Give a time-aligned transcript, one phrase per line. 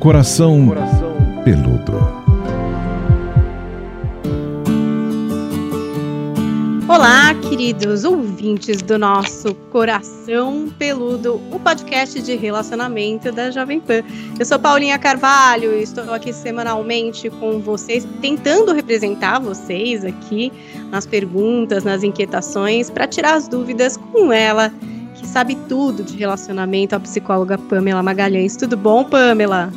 [0.00, 1.92] Coração, Coração Peludo.
[6.88, 14.02] Olá, queridos ouvintes do nosso Coração Peludo, o podcast de relacionamento da Jovem Pan.
[14.38, 20.50] Eu sou Paulinha Carvalho e estou aqui semanalmente com vocês, tentando representar vocês aqui
[20.90, 24.72] nas perguntas, nas inquietações, para tirar as dúvidas com ela,
[25.14, 28.56] que sabe tudo de relacionamento, a psicóloga Pamela Magalhães.
[28.56, 29.70] Tudo bom, Pamela?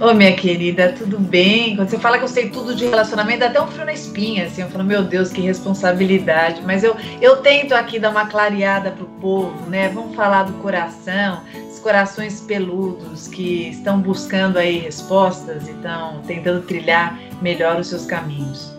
[0.00, 1.76] Ô, minha querida, tudo bem?
[1.76, 4.46] Quando você fala que eu sei tudo de relacionamento, dá até um frio na espinha,
[4.46, 4.62] assim.
[4.62, 6.62] Eu falo, meu Deus, que responsabilidade.
[6.64, 9.90] Mas eu, eu tento aqui dar uma clareada pro povo, né?
[9.90, 16.62] Vamos falar do coração, os corações peludos que estão buscando aí respostas e estão tentando
[16.62, 18.72] trilhar melhor os seus caminhos.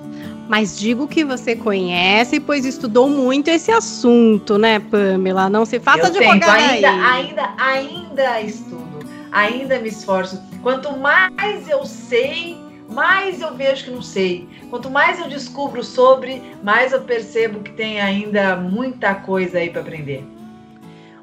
[0.50, 5.52] Mas digo que você conhece, pois estudou muito esse assunto, né, Pamela?
[5.52, 11.68] Não se faça eu de tento, ainda, ainda, ainda estudo, ainda me esforço Quanto mais
[11.68, 12.58] eu sei,
[12.88, 14.48] mais eu vejo que não sei.
[14.70, 19.82] Quanto mais eu descubro sobre, mais eu percebo que tem ainda muita coisa aí para
[19.82, 20.24] aprender.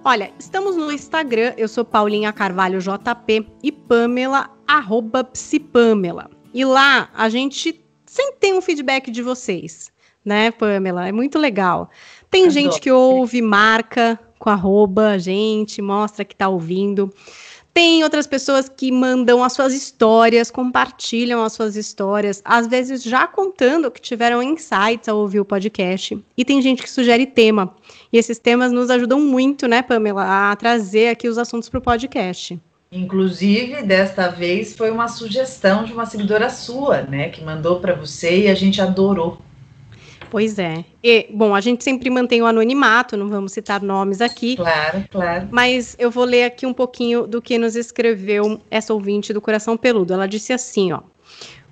[0.05, 6.31] Olha, estamos no Instagram, eu sou Paulinha Carvalho JP e Pamela, arroba psipamela.
[6.53, 9.93] E lá a gente sempre tem um feedback de vocês,
[10.25, 11.07] né, Pamela?
[11.07, 11.91] É muito legal.
[12.31, 12.55] Tem Adoro.
[12.55, 17.13] gente que ouve, marca com arroba, a gente, mostra que tá ouvindo.
[17.79, 23.25] Tem outras pessoas que mandam as suas histórias, compartilham as suas histórias, às vezes já
[23.25, 26.21] contando que tiveram insights ao ouvir o podcast.
[26.37, 27.73] E tem gente que sugere tema.
[28.13, 31.81] E esses temas nos ajudam muito, né, Pamela, a trazer aqui os assuntos para o
[31.81, 32.59] podcast.
[32.91, 38.41] Inclusive, desta vez foi uma sugestão de uma seguidora sua, né, que mandou para você
[38.41, 39.39] e a gente adorou.
[40.31, 40.85] Pois é.
[41.03, 44.57] E, bom, a gente sempre mantém o anonimato, não vamos citar nomes aqui.
[44.57, 45.49] Claro, claro.
[45.51, 49.77] Mas eu vou ler aqui um pouquinho do que nos escreveu essa ouvinte do Coração
[49.77, 50.13] Peludo.
[50.13, 51.01] Ela disse assim, ó.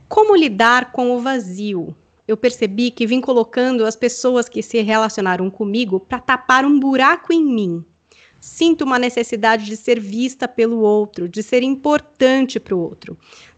[0.09, 1.95] Como lidar com o vazio?
[2.27, 7.33] Eu percebi que vim colocando as pessoas que se relacionaram comigo para tapar um buraco
[7.33, 7.85] em mim.
[8.41, 13.17] Sinto uma necessidade de ser vista pelo outro, de ser importante para o outro.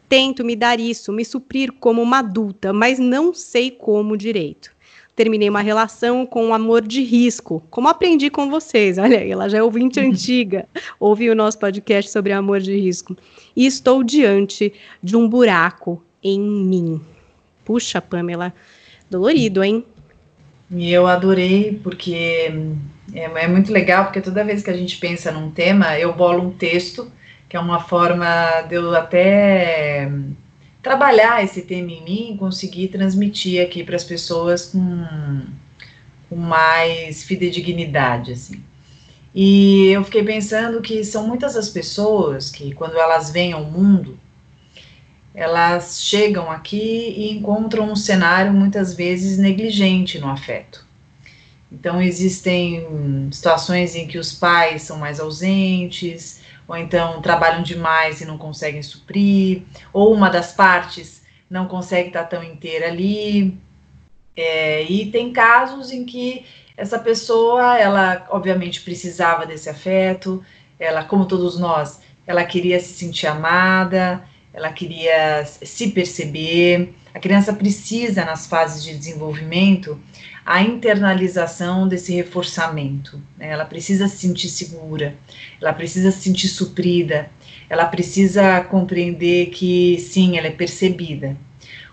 [0.08, 4.70] Tento me dar isso, me suprir como uma adulta, mas não sei como direito
[5.18, 8.98] terminei uma relação com um amor de risco, como aprendi com vocês.
[8.98, 10.10] Olha ela já é ouvinte uhum.
[10.10, 10.64] antiga,
[11.00, 13.16] ouviu o nosso podcast sobre amor de risco.
[13.56, 17.00] E estou diante de um buraco em mim.
[17.64, 18.54] Puxa, Pamela,
[19.10, 19.84] dolorido, hein?
[20.70, 22.52] E eu adorei, porque
[23.12, 26.44] é, é, muito legal, porque toda vez que a gente pensa num tema, eu bolo
[26.44, 27.10] um texto,
[27.48, 30.08] que é uma forma de eu até
[30.88, 35.44] trabalhar esse tema em mim e conseguir transmitir aqui para as pessoas com,
[36.30, 38.64] com mais fidedignidade, assim.
[39.34, 44.18] E eu fiquei pensando que são muitas as pessoas que, quando elas vêm ao mundo,
[45.34, 50.86] elas chegam aqui e encontram um cenário muitas vezes negligente no afeto.
[51.70, 58.26] Então, existem situações em que os pais são mais ausentes, ou então trabalham demais e
[58.26, 59.62] não conseguem suprir,
[59.92, 63.58] ou uma das partes não consegue estar tão inteira ali.
[64.36, 66.44] É, e tem casos em que
[66.76, 70.44] essa pessoa, ela obviamente precisava desse afeto,
[70.78, 76.94] ela, como todos nós, ela queria se sentir amada, ela queria se perceber.
[77.14, 79.98] A criança precisa, nas fases de desenvolvimento,
[80.48, 83.20] a internalização desse reforçamento.
[83.36, 83.50] Né?
[83.50, 85.14] Ela precisa se sentir segura,
[85.60, 87.28] ela precisa se sentir suprida,
[87.68, 91.36] ela precisa compreender que sim, ela é percebida.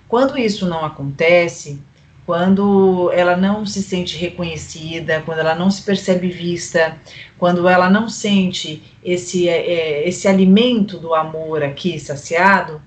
[0.07, 1.81] Quando isso não acontece,
[2.25, 6.97] quando ela não se sente reconhecida, quando ela não se percebe vista,
[7.37, 12.81] quando ela não sente esse, é, é esse alimento do amor aqui saciado,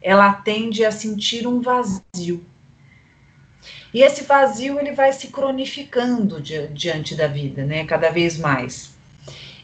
[0.00, 2.48] ela tende a sentir um vazio.
[3.92, 8.94] E esse vazio ele vai se cronificando di diante da vida, né, cada vez mais.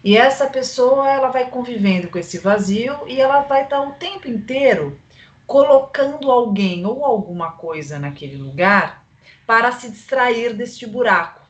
[0.02, 4.28] E essa pessoa ela vai convivendo com esse vazio e ela vai estar o tempo
[4.28, 5.00] inteiro
[5.46, 9.06] colocando alguém ou alguma coisa naquele lugar
[9.46, 11.40] para se distrair deste buraco,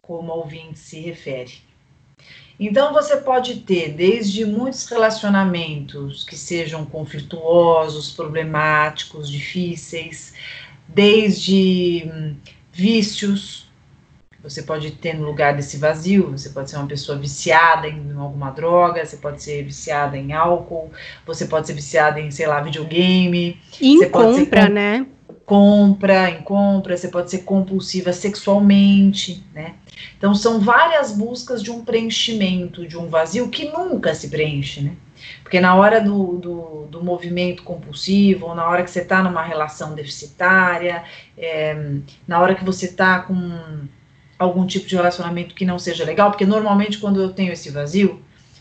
[0.00, 1.52] como o ouvinte se refere.
[2.60, 10.34] Então você pode ter desde muitos relacionamentos que sejam conflituosos, problemáticos, difíceis,
[10.88, 12.34] desde hum,
[12.72, 13.70] vícios,
[14.42, 18.50] você pode ter no lugar desse vazio, você pode ser uma pessoa viciada em alguma
[18.50, 20.90] droga, você pode ser viciada em álcool,
[21.24, 23.60] você pode ser viciada em, sei lá, videogame.
[23.80, 25.06] Em você compra, ser, né?
[25.46, 29.74] Compra, em compra, você pode ser compulsiva sexualmente, né?
[30.18, 34.96] Então são várias buscas de um preenchimento, de um vazio que nunca se preenche, né?
[35.42, 39.42] Porque na hora do, do, do movimento compulsivo, ou na hora que você está numa
[39.42, 41.04] relação deficitária,
[41.36, 41.96] é,
[42.26, 43.86] na hora que você está com
[44.38, 48.20] algum tipo de relacionamento que não seja legal, porque normalmente quando eu tenho esse vazio,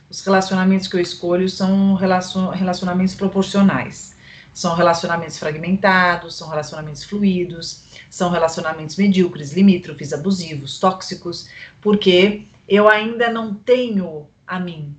[0.10, 4.16] os relacionamentos que eu escolho são relacionamentos proporcionais.
[4.54, 11.50] São relacionamentos fragmentados, são relacionamentos fluidos, são relacionamentos medíocres, limítrofes, abusivos, tóxicos,
[11.82, 14.94] porque eu ainda não tenho a mim.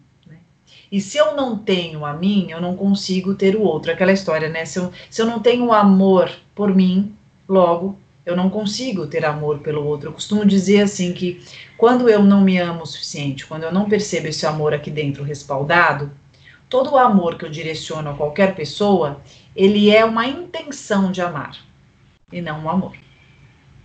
[0.92, 3.90] E se eu não tenho a mim, eu não consigo ter o outro.
[3.90, 4.66] Aquela história, né?
[4.66, 7.16] Se eu, se eu não tenho amor por mim,
[7.48, 10.10] logo eu não consigo ter amor pelo outro.
[10.10, 11.42] Eu costumo dizer assim que
[11.78, 15.24] quando eu não me amo o suficiente, quando eu não percebo esse amor aqui dentro
[15.24, 16.12] respaldado,
[16.68, 19.22] todo o amor que eu direciono a qualquer pessoa,
[19.56, 21.56] ele é uma intenção de amar
[22.30, 22.92] e não um amor.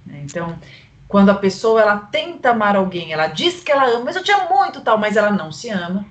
[0.06, 0.60] Então,
[1.08, 4.32] quando a pessoa ela tenta amar alguém, ela diz que ela ama, mas eu te
[4.32, 6.06] amo muito, tal, mas ela não se ama,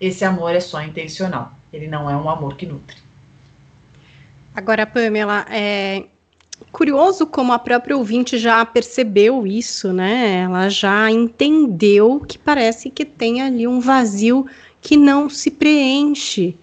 [0.00, 1.52] esse amor é só intencional.
[1.72, 2.96] Ele não é um amor que nutre.
[4.54, 6.04] Agora, Pamela, é,
[6.72, 10.40] curioso como a própria ouvinte já percebeu isso, né?
[10.40, 14.46] Ela já entendeu que parece que tem ali um vazio
[14.80, 16.56] que não se preenche.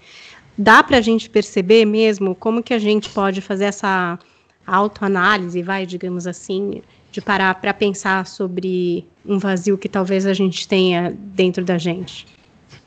[0.58, 4.18] Dá para a gente perceber mesmo como que a gente pode fazer essa
[4.66, 6.82] autoanálise, vai, digamos assim,
[7.12, 12.26] de parar para pensar sobre um vazio que talvez a gente tenha dentro da gente?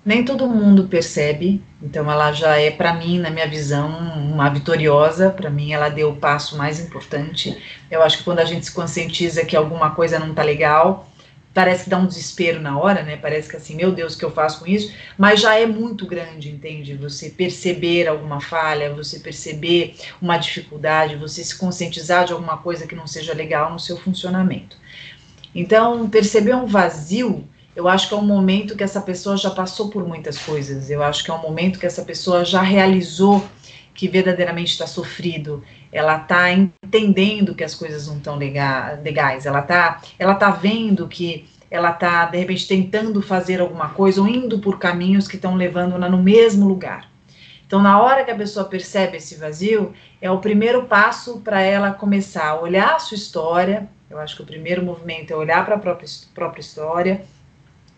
[0.04, 5.30] Nem todo mundo percebe, então ela já é, para mim, na minha visão, uma vitoriosa,
[5.30, 7.56] para mim ela deu o passo mais importante.
[7.90, 11.08] Eu acho que quando a gente se conscientiza que alguma coisa não tá legal,
[11.52, 13.16] parece que dá um desespero na hora, né?
[13.16, 14.94] Parece que assim, meu Deus, o que eu faço com isso?
[15.18, 16.94] Mas já é muito grande, entende?
[16.94, 22.94] Você perceber alguma falha, você perceber uma dificuldade, você se conscientizar de alguma coisa que
[22.94, 24.76] não seja legal no seu funcionamento.
[25.54, 27.44] Então, perceber um vazio
[27.78, 30.90] eu acho que é um momento que essa pessoa já passou por muitas coisas.
[30.90, 33.46] Eu acho que é um momento que essa pessoa já realizou
[33.94, 35.62] que verdadeiramente está sofrido.
[35.92, 39.46] Ela está entendendo que as coisas não estão legais.
[39.46, 44.26] Ela está ela tá vendo que ela está, de repente, tentando fazer alguma coisa ou
[44.26, 47.08] indo por caminhos que estão levando-na no mesmo lugar.
[47.64, 51.92] Então, na hora que a pessoa percebe esse vazio, é o primeiro passo para ela
[51.92, 53.88] começar a olhar a sua história.
[54.10, 57.22] Eu acho que o primeiro movimento é olhar para a própria, própria história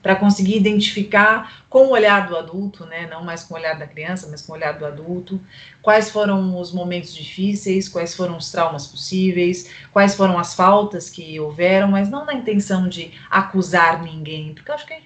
[0.02, 3.86] para conseguir identificar com o olhar do adulto, né, não mais com o olhar da
[3.86, 5.40] criança, mas com o olhar do adulto,
[5.82, 11.38] quais foram os momentos difíceis, quais foram os traumas possíveis, quais foram as faltas que
[11.38, 14.96] houveram, mas não na intenção de acusar ninguém, porque eu acho que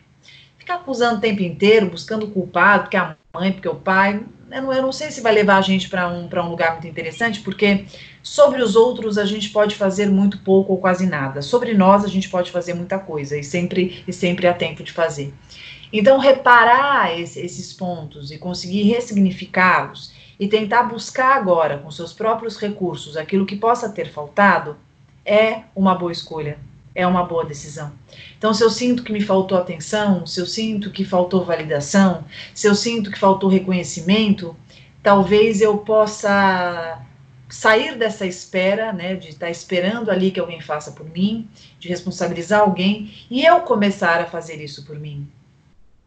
[0.59, 4.63] ficar acusando o tempo inteiro, buscando o culpado, porque a mãe, porque o pai, eu
[4.63, 7.41] não, eu não sei se vai levar a gente para um, um lugar muito interessante,
[7.41, 7.85] porque
[8.25, 11.43] sobre os outros a gente pode fazer muito pouco ou quase nada.
[11.43, 14.91] Sobre nós a gente pode fazer muita coisa e sempre, e sempre há tempo de
[14.91, 15.33] fazer.
[15.93, 22.57] Então, reparar esse, esses pontos e conseguir ressignificá-los e tentar buscar agora, com seus próprios
[22.57, 24.77] recursos, aquilo que possa ter faltado,
[25.25, 26.59] é uma boa escolha,
[26.95, 27.93] é uma boa decisão.
[28.39, 32.25] Então, se eu sinto que me faltou atenção, se eu sinto que faltou validação,
[32.55, 34.57] se eu sinto que faltou reconhecimento,
[35.03, 37.04] talvez eu possa
[37.49, 41.49] sair dessa espera, né, de estar esperando ali que alguém faça por mim,
[41.79, 45.29] de responsabilizar alguém e eu começar a fazer isso por mim.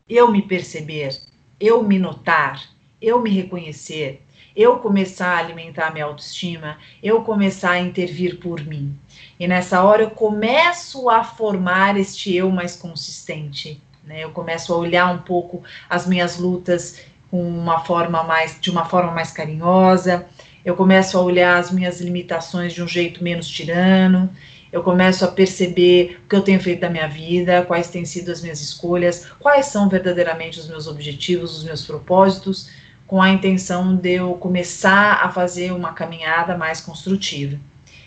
[0.10, 1.20] Eu me perceber,
[1.60, 2.64] eu me notar,
[3.02, 4.22] eu me reconhecer,
[4.56, 8.98] eu começar a alimentar minha autoestima, eu começar a intervir por mim.
[9.40, 14.24] E nessa hora eu começo a formar este eu mais consistente, né?
[14.24, 18.86] Eu começo a olhar um pouco as minhas lutas com uma forma mais de uma
[18.86, 20.26] forma mais carinhosa,
[20.68, 24.30] eu começo a olhar as minhas limitações de um jeito menos tirano,
[24.70, 28.34] eu começo a perceber o que eu tenho feito da minha vida, quais têm sido
[28.34, 32.70] as minhas escolhas, quais são verdadeiramente os meus objetivos, os meus propósitos,
[33.08, 37.58] com a intenção de eu começar a fazer uma caminhada mais construtiva.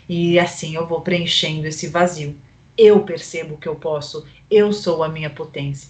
[0.07, 2.37] E assim eu vou preenchendo esse vazio.
[2.77, 5.89] Eu percebo que eu posso, eu sou a minha potência.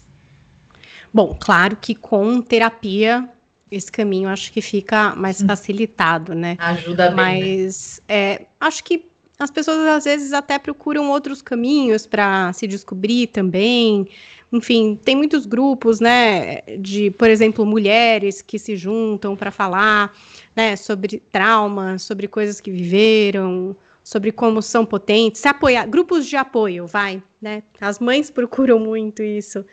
[1.12, 3.28] Bom, claro que com terapia
[3.76, 5.46] esse caminho acho que fica mais hum.
[5.46, 6.56] facilitado, né?
[6.58, 7.16] Ajuda bem.
[7.16, 7.22] Né?
[7.22, 9.06] Mas é, acho que
[9.38, 14.08] as pessoas às vezes até procuram outros caminhos para se descobrir também.
[14.52, 20.14] Enfim, tem muitos grupos, né, de, por exemplo, mulheres que se juntam para falar,
[20.54, 23.74] né, sobre trauma, sobre coisas que viveram,
[24.04, 27.62] sobre como são potentes, se apoiar, grupos de apoio, vai, né?
[27.80, 29.64] As mães procuram muito isso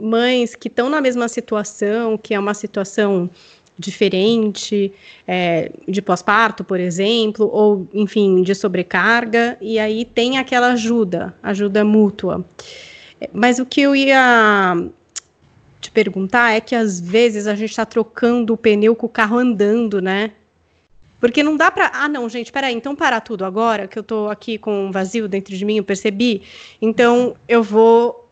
[0.00, 3.30] mães que estão na mesma situação, que é uma situação
[3.78, 4.92] diferente,
[5.26, 11.84] é, de pós-parto, por exemplo, ou, enfim, de sobrecarga, e aí tem aquela ajuda, ajuda
[11.84, 12.44] mútua.
[13.32, 14.76] Mas o que eu ia
[15.80, 19.38] te perguntar é que às vezes a gente está trocando o pneu com o carro
[19.38, 20.32] andando, né?
[21.20, 21.90] Porque não dá para.
[21.94, 25.26] Ah, não, gente, peraí, então parar tudo agora, que eu tô aqui com um vazio
[25.26, 26.42] dentro de mim, eu percebi.
[26.82, 28.23] Então eu vou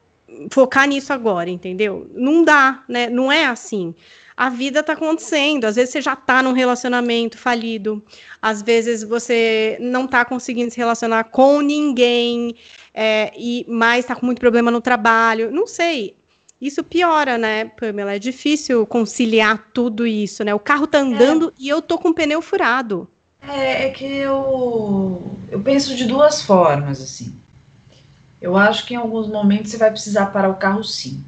[0.50, 2.10] focar nisso agora, entendeu?
[2.14, 3.08] Não dá, né?
[3.08, 3.94] Não é assim.
[4.36, 5.64] A vida está acontecendo.
[5.64, 8.02] Às vezes você já está num relacionamento falido,
[8.40, 12.54] às vezes você não está conseguindo se relacionar com ninguém,
[12.94, 15.50] é, e mais está com muito problema no trabalho.
[15.50, 16.16] Não sei.
[16.60, 18.14] Isso piora, né, Pamela?
[18.14, 20.54] É difícil conciliar tudo isso, né?
[20.54, 21.52] O carro tá andando é.
[21.58, 23.08] e eu tô com o pneu furado.
[23.48, 25.20] É, é que eu,
[25.50, 27.34] eu penso de duas formas, assim.
[28.42, 31.24] Eu acho que em alguns momentos você vai precisar parar o carro sim.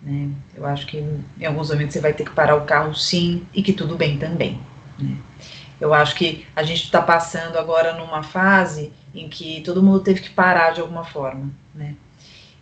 [0.00, 0.30] Né?
[0.54, 3.62] Eu acho que em alguns momentos você vai ter que parar o carro sim e
[3.64, 4.60] que tudo bem também.
[4.96, 5.16] Né?
[5.80, 10.20] Eu acho que a gente está passando agora numa fase em que todo mundo teve
[10.20, 11.50] que parar de alguma forma.
[11.74, 11.96] Né?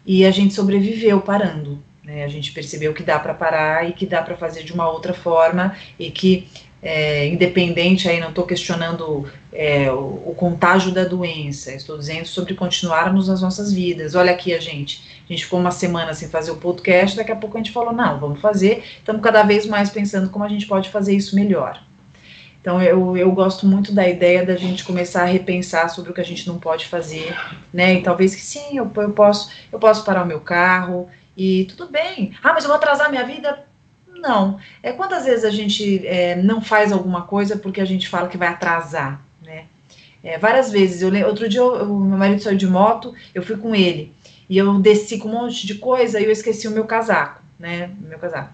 [0.07, 1.79] E a gente sobreviveu parando.
[2.03, 2.25] Né?
[2.25, 5.13] A gente percebeu que dá para parar e que dá para fazer de uma outra
[5.13, 6.49] forma e que
[6.83, 12.55] é, independente, aí não estou questionando é, o, o, contágio da doença, estou dizendo sobre
[12.55, 14.15] continuarmos nas nossas vidas.
[14.15, 17.37] Olha aqui a gente, a gente ficou uma semana sem fazer o podcast, daqui a
[17.37, 20.67] pouco a gente falou, não, vamos fazer, estamos cada vez mais pensando como a gente
[20.67, 21.83] pode fazer isso melhor.
[22.61, 26.21] Então eu, eu gosto muito da ideia da gente começar a repensar sobre o que
[26.21, 27.35] a gente não pode fazer,
[27.73, 27.95] né?
[27.95, 31.91] E talvez que sim, eu, eu posso, eu posso parar o meu carro e tudo
[31.91, 32.35] bem.
[32.43, 33.70] Ah, mas eu vou atrasar minha vida?
[34.21, 34.59] Não.
[34.83, 38.37] É quantas vezes a gente é, não faz alguma coisa porque a gente fala que
[38.37, 39.65] vai atrasar, né?
[40.23, 41.01] É, várias vezes.
[41.01, 44.13] Eu, outro dia, eu, meu marido saiu de moto, eu fui com ele.
[44.49, 47.91] E eu desci com um monte de coisa e eu esqueci o meu casaco, né?
[48.01, 48.53] Meu casaco.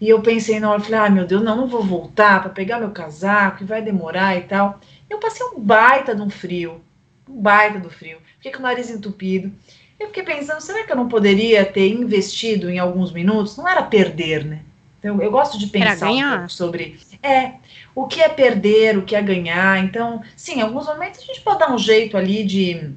[0.00, 2.78] E eu pensei na hora, falei, ah, meu Deus, não, não vou voltar para pegar
[2.78, 4.80] meu casaco, que vai demorar e tal.
[5.08, 6.80] Eu passei um baita de um frio,
[7.28, 8.18] um baita do frio.
[8.36, 9.52] Fiquei com o nariz entupido.
[9.98, 13.56] Eu fiquei pensando, será que eu não poderia ter investido em alguns minutos?
[13.56, 14.60] Não era perder, né?
[15.04, 17.56] Então, eu gosto de pensar um sobre é
[17.94, 19.84] o que é perder, o que é ganhar.
[19.84, 22.90] Então, sim, em alguns momentos a gente pode dar um jeito ali de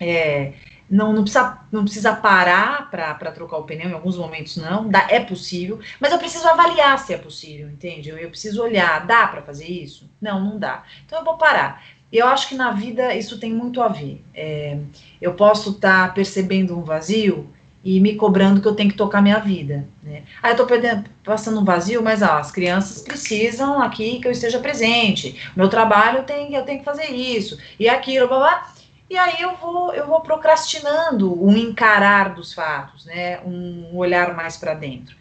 [0.00, 0.54] é,
[0.88, 5.06] não, não, precisa, não precisa parar para trocar o pneu, em alguns momentos não, dá,
[5.10, 8.08] é possível, mas eu preciso avaliar se é possível, entende?
[8.08, 10.10] Eu, eu preciso olhar, dá para fazer isso?
[10.18, 10.84] Não, não dá.
[11.04, 11.84] Então eu vou parar.
[12.10, 14.24] Eu acho que na vida isso tem muito a ver.
[14.34, 14.78] É,
[15.20, 17.46] eu posso estar tá percebendo um vazio
[17.84, 20.22] e me cobrando que eu tenho que tocar minha vida, né?
[20.42, 24.60] Aí eu perdendo, passando um vazio, mas ó, as crianças precisam aqui que eu esteja
[24.60, 25.40] presente.
[25.56, 28.72] Meu trabalho tem, eu tenho que fazer isso e aquilo, blá, blá.
[29.10, 33.40] E aí eu vou, eu vou procrastinando um encarar dos fatos, né?
[33.40, 35.14] Um olhar mais para dentro.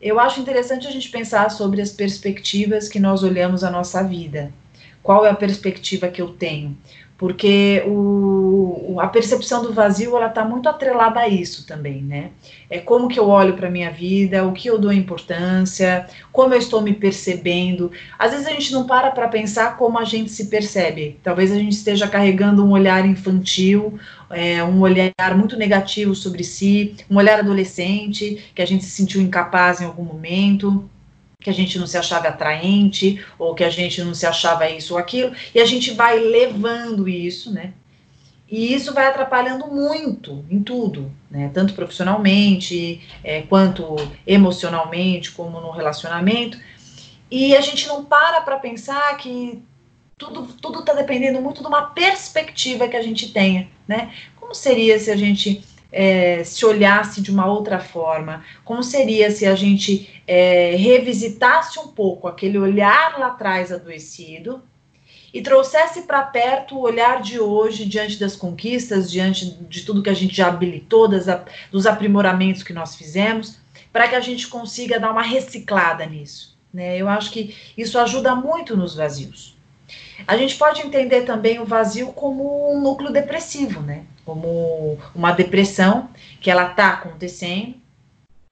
[0.00, 4.50] Eu acho interessante a gente pensar sobre as perspectivas que nós olhamos a nossa vida.
[5.02, 6.78] Qual é a perspectiva que eu tenho?
[7.20, 12.30] Porque o, a percepção do vazio ela está muito atrelada a isso também, né?
[12.70, 16.58] É como que eu olho para minha vida, o que eu dou importância, como eu
[16.58, 17.92] estou me percebendo.
[18.18, 21.20] Às vezes a gente não para para pensar como a gente se percebe.
[21.22, 23.98] Talvez a gente esteja carregando um olhar infantil,
[24.30, 29.20] é, um olhar muito negativo sobre si, um olhar adolescente que a gente se sentiu
[29.20, 30.88] incapaz em algum momento
[31.40, 34.94] que a gente não se achava atraente, ou que a gente não se achava isso
[34.94, 37.72] ou aquilo, e a gente vai levando isso, né?
[38.50, 41.50] E isso vai atrapalhando muito em tudo, né?
[41.54, 46.58] Tanto profissionalmente, é, quanto emocionalmente, como no relacionamento.
[47.30, 49.62] E a gente não para para pensar que
[50.18, 54.12] tudo tudo está dependendo muito de uma perspectiva que a gente tenha, né?
[54.34, 58.44] Como seria se a gente é, se olhasse de uma outra forma?
[58.64, 64.62] Como seria se a gente é, revisitasse um pouco aquele olhar lá atrás adoecido
[65.32, 70.10] e trouxesse para perto o olhar de hoje diante das conquistas, diante de tudo que
[70.10, 71.26] a gente já habilitou, das,
[71.70, 73.58] dos aprimoramentos que nós fizemos,
[73.92, 76.58] para que a gente consiga dar uma reciclada nisso?
[76.72, 76.96] Né?
[76.96, 79.56] Eu acho que isso ajuda muito nos vazios.
[80.26, 84.02] A gente pode entender também o vazio como um núcleo depressivo, né?
[84.24, 86.08] Como uma depressão
[86.40, 87.74] que ela está acontecendo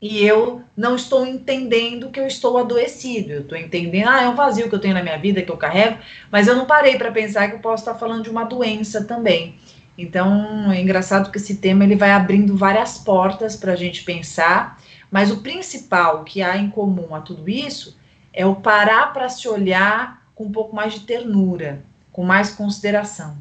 [0.00, 3.33] e eu não estou entendendo que eu estou adoecido.
[3.33, 5.57] Eu estou entendendo, ah, é um vazio que eu tenho na minha vida, que eu
[5.57, 5.99] carrego,
[6.30, 9.57] mas eu não parei para pensar que eu posso estar falando de uma doença também.
[9.97, 14.80] Então, é engraçado que esse tema ele vai abrindo várias portas para a gente pensar,
[15.11, 17.99] mas o principal que há em comum a tudo isso
[18.33, 23.37] é o parar para se olhar com um pouco mais de ternura, com mais consideração.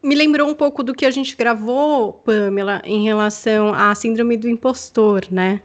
[0.00, 4.48] Me lembrou um pouco do que a gente gravou, Pamela, em relação à síndrome do
[4.48, 5.60] impostor, né?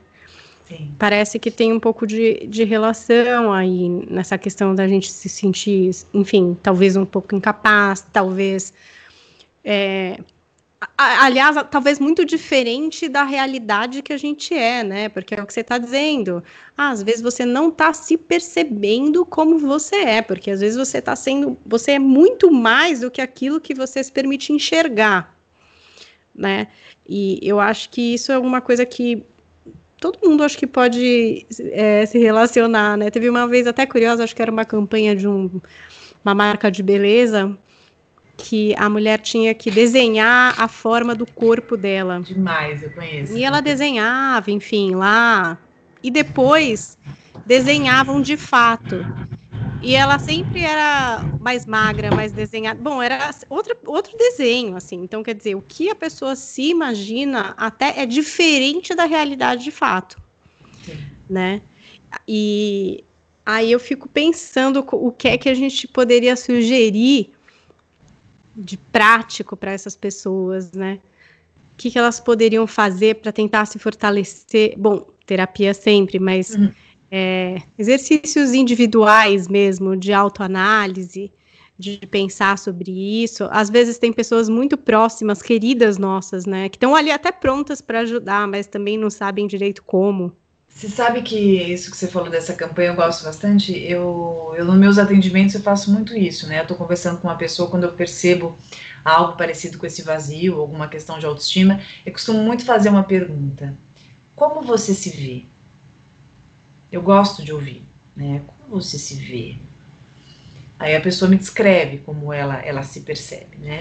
[0.66, 0.92] Sim.
[0.98, 5.92] Parece que tem um pouco de, de relação aí nessa questão da gente se sentir,
[6.16, 8.74] enfim, talvez um pouco incapaz, talvez
[9.64, 10.20] é,
[10.98, 15.10] aliás, talvez muito diferente da realidade que a gente é, né?
[15.10, 16.42] Porque é o que você está dizendo.
[16.78, 21.00] Ah, às vezes você não está se percebendo como você é, porque às vezes você
[21.00, 25.38] está sendo, você é muito mais do que aquilo que você se permite enxergar,
[26.34, 26.68] né?
[27.08, 29.26] E eu acho que isso é uma coisa que
[30.00, 33.12] todo mundo acho que pode é, se relacionar, né?
[33.12, 35.60] Teve uma vez até curiosa, acho que era uma campanha de um,
[36.24, 37.58] uma marca de beleza
[38.40, 42.22] que a mulher tinha que desenhar a forma do corpo dela.
[42.22, 43.38] Demais, eu conheço.
[43.38, 45.58] E ela desenhava, enfim, lá.
[46.02, 46.98] E depois
[47.46, 49.06] desenhavam de fato.
[49.82, 52.80] E ela sempre era mais magra, mais desenhada.
[52.82, 55.02] Bom, era outro, outro desenho, assim.
[55.04, 59.72] Então, quer dizer, o que a pessoa se imagina até é diferente da realidade de
[59.72, 60.22] fato.
[60.84, 60.98] Sim.
[61.30, 61.62] Né?
[62.28, 63.04] E
[63.46, 67.34] aí eu fico pensando o que é que a gente poderia sugerir
[68.60, 71.00] de prático para essas pessoas, né?
[71.74, 74.76] O que, que elas poderiam fazer para tentar se fortalecer?
[74.78, 76.72] Bom, terapia sempre, mas uhum.
[77.10, 81.32] é, exercícios individuais mesmo, de autoanálise,
[81.78, 82.92] de pensar sobre
[83.24, 83.48] isso.
[83.50, 88.00] Às vezes tem pessoas muito próximas, queridas nossas, né, que estão ali até prontas para
[88.00, 90.36] ajudar, mas também não sabem direito como.
[90.80, 93.78] Você sabe que isso que você falou dessa campanha eu gosto bastante.
[93.78, 96.60] Eu, eu nos meus atendimentos eu faço muito isso, né?
[96.60, 98.58] Eu estou conversando com uma pessoa quando eu percebo
[99.04, 103.78] algo parecido com esse vazio, alguma questão de autoestima, eu costumo muito fazer uma pergunta:
[104.38, 105.44] Como você se vê?
[106.90, 108.42] Eu gosto de ouvir, né?
[108.48, 109.58] Como você se vê?
[110.80, 113.80] Aí a pessoa me descreve como ela ela se percebe, né?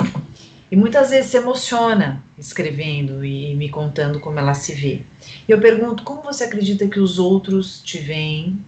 [0.70, 5.02] E muitas vezes se emociona escrevendo e me contando como ela se vê.
[5.48, 8.62] E eu pergunto, como você acredita que os outros te veem?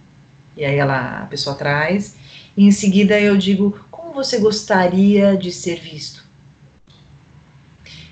[0.57, 2.17] E aí ela, a pessoa traz.
[2.57, 6.25] E em seguida eu digo, como você gostaria de ser visto?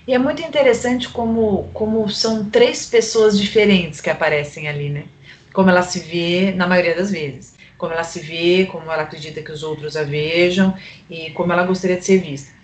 [0.06, 5.04] E é muito interessante como, como são três pessoas diferentes que aparecem ali, né?
[5.52, 7.54] Como ela se vê na maioria das vezes.
[7.76, 10.74] Como ela se vê, como ela acredita que os outros a vejam
[11.10, 12.57] e como ela gostaria de ser vista.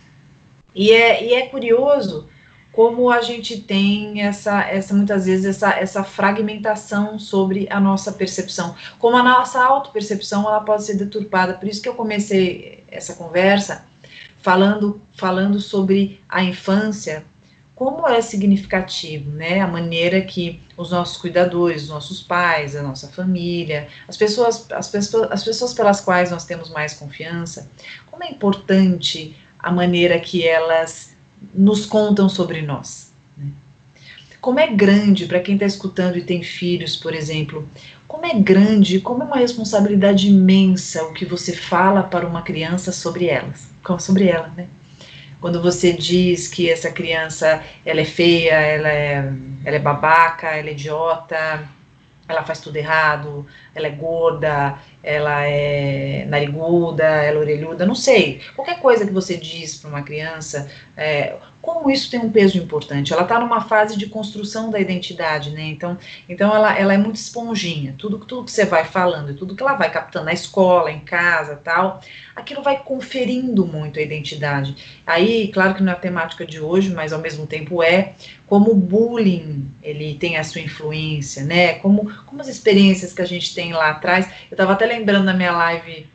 [0.75, 2.29] E é, e é curioso
[2.75, 8.75] como a gente tem essa, essa muitas vezes essa, essa fragmentação sobre a nossa percepção,
[8.99, 11.55] como a nossa autopercepção ela pode ser deturpada.
[11.55, 13.87] Por isso que eu comecei essa conversa
[14.43, 17.25] falando falando sobre a infância,
[17.75, 23.09] como é significativo, né, a maneira que os nossos cuidadores, os nossos pais, a nossa
[23.09, 27.71] família, as pessoas, as pessoas, as pessoas pelas quais nós temos mais confiança,
[28.11, 31.15] como é importante a maneira que elas
[31.55, 33.13] nos contam sobre nós.
[33.37, 33.47] Né?
[34.41, 37.67] Como é grande, para quem está escutando e tem filhos, por exemplo,
[38.07, 42.93] como é grande, como é uma responsabilidade imensa o que você fala para uma criança
[42.93, 44.69] sobre elas, sobre ela, né?
[45.41, 49.33] Quando você diz que essa criança ela é feia, ela é,
[49.65, 51.69] ela é babaca, ela é idiota,
[52.29, 58.41] ela faz tudo errado, ela é gorda, ela é nariguda, ela é orelhuda, não sei.
[58.55, 63.15] Qualquer coisa que você diz para uma criança, é, como isso tem um peso importante.
[63.15, 65.63] Ela está numa fase de construção da identidade, né?
[65.63, 65.97] Então,
[66.29, 67.95] então ela, ela é muito esponjinha.
[67.97, 71.57] Tudo, tudo que você vai falando, tudo que ela vai captando na escola, em casa,
[71.57, 72.03] tal,
[72.37, 74.77] aquilo vai conferindo muito a identidade.
[75.07, 78.13] Aí, claro que não é a temática de hoje, mas ao mesmo tempo é
[78.47, 81.75] como o bullying ele tem a sua influência, né?
[81.79, 84.27] Como, como as experiências que a gente tem lá atrás.
[84.51, 86.07] Eu estava até lembrando na minha live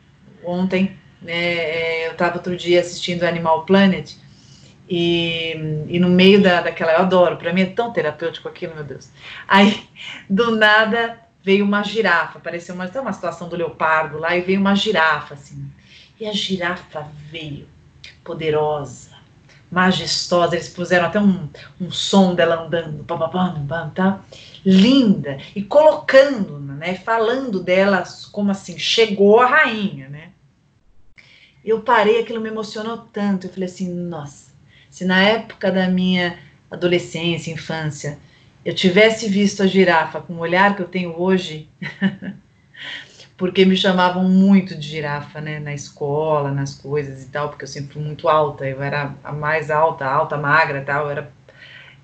[0.44, 1.32] ontem, né?
[1.32, 4.14] É, eu estava outro dia assistindo Animal Planet
[4.90, 5.52] e,
[5.88, 9.08] e no meio da, daquela, eu adoro, para mim é tão terapêutico aquilo, meu Deus.
[9.46, 9.88] Aí,
[10.28, 14.74] do nada, veio uma girafa, parecia uma, uma situação do leopardo lá, e veio uma
[14.74, 15.70] girafa, assim.
[16.18, 17.68] E a girafa veio,
[18.24, 19.10] poderosa,
[19.70, 21.48] majestosa, eles puseram até um,
[21.80, 24.20] um som dela andando, pam, pam, pam, tá?
[24.64, 30.32] linda, e colocando, né, falando dela como assim, chegou a rainha, né?
[31.64, 34.49] Eu parei, aquilo me emocionou tanto, eu falei assim, nossa,
[34.90, 36.38] se na época da minha
[36.70, 38.18] adolescência, infância,
[38.64, 41.68] eu tivesse visto a girafa com o olhar que eu tenho hoje,
[43.38, 47.68] porque me chamavam muito de girafa, né, na escola, nas coisas e tal, porque eu
[47.68, 51.32] sempre fui muito alta, eu era a mais alta, alta, magra, tal, era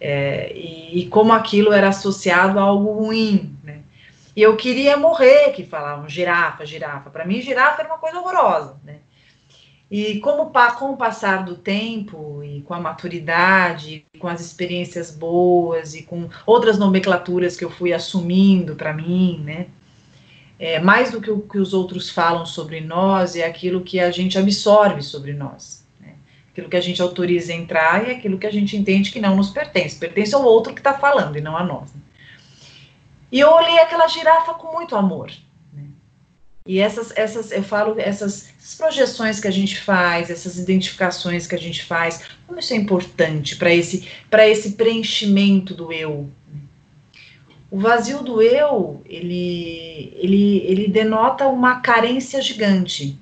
[0.00, 3.80] é, e, e, como aquilo era associado a algo ruim, né?
[4.34, 7.08] E eu queria morrer que falavam girafa, girafa.
[7.08, 8.96] Para mim, girafa era uma coisa horrorosa, né?
[9.90, 15.94] E como com o passar do tempo e com a maturidade, com as experiências boas
[15.94, 19.68] e com outras nomenclaturas que eu fui assumindo para mim, né?
[20.58, 24.10] É, mais do que o que os outros falam sobre nós é aquilo que a
[24.10, 25.86] gente absorve sobre nós.
[26.00, 26.14] Né?
[26.50, 29.50] Aquilo que a gente autoriza entrar e aquilo que a gente entende que não nos
[29.50, 29.98] pertence.
[29.98, 31.92] Pertence ao outro que está falando e não a nós.
[31.92, 32.00] Né?
[33.30, 35.30] E eu olhei aquela girafa com muito amor.
[36.66, 41.54] E essas, essas, eu falo, essas, essas, projeções que a gente faz, essas identificações que
[41.54, 44.08] a gente faz, como isso é importante para esse,
[44.48, 46.28] esse preenchimento do eu.
[47.70, 53.18] O vazio do eu, ele, ele, ele denota uma carência gigante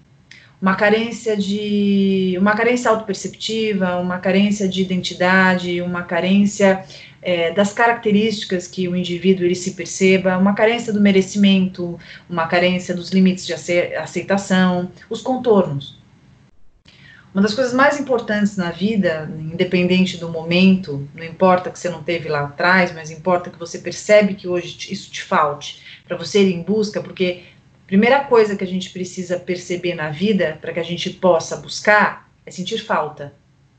[0.64, 6.82] uma carência de uma carência autoperceptiva, uma carência de identidade, uma carência
[7.20, 11.98] é, das características que o indivíduo ele se perceba, uma carência do merecimento,
[12.30, 16.02] uma carência dos limites de aceitação, os contornos.
[17.34, 22.02] Uma das coisas mais importantes na vida, independente do momento, não importa que você não
[22.02, 26.42] teve lá atrás, mas importa que você percebe que hoje isso te falte, para você
[26.42, 27.42] ir em busca, porque
[27.94, 32.28] Primeira coisa que a gente precisa perceber na vida para que a gente possa buscar
[32.44, 33.32] é sentir falta.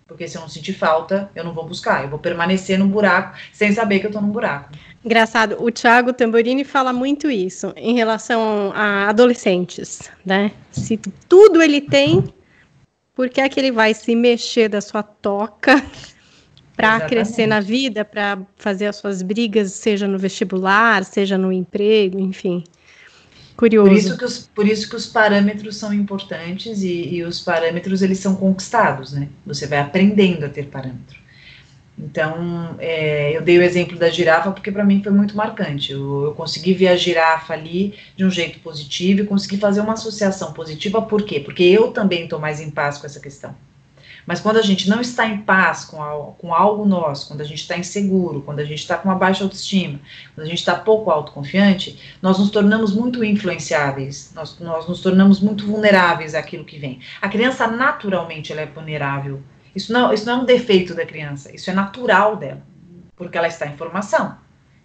[0.08, 3.38] Porque se eu não sentir falta, eu não vou buscar, eu vou permanecer no buraco
[3.51, 4.69] sem saber que eu estou no buraco.
[5.04, 10.49] Engraçado, o Thiago Tamborini fala muito isso em relação a adolescentes, né?
[10.71, 10.95] Se
[11.28, 12.23] tudo ele tem,
[13.13, 15.84] por que é que ele vai se mexer da sua toca
[16.73, 22.17] para crescer na vida, para fazer as suas brigas, seja no vestibular, seja no emprego,
[22.17, 22.63] enfim?
[23.56, 23.89] Curioso.
[23.89, 28.02] Por isso que os, por isso que os parâmetros são importantes e, e os parâmetros
[28.02, 29.30] eles são conquistados, né?
[29.46, 31.26] Você vai aprendendo a ter parâmetro.
[31.98, 35.94] Então, é, eu dei o exemplo da girafa porque para mim foi muito marcante.
[35.94, 39.94] Eu, eu, consegui ver a girafa ali de um jeito positivo e consegui fazer uma
[39.94, 41.02] associação positiva.
[41.02, 41.39] Por quê?
[41.39, 43.56] Porque eu também estou mais em paz com essa questão.
[44.26, 47.46] Mas quando a gente não está em paz com, algo, com algo nosso, quando a
[47.46, 50.00] gente está inseguro, quando a gente está com uma baixa autoestima,
[50.34, 55.40] quando a gente está pouco autoconfiante, nós nos tornamos muito influenciáveis, nós, nós nos tornamos
[55.40, 57.00] muito vulneráveis àquilo que vem.
[57.22, 59.42] A criança, naturalmente, ela é vulnerável.
[59.76, 62.62] Isso não, isso não é um defeito da criança, isso é natural dela,
[63.16, 64.38] porque ela está em formação.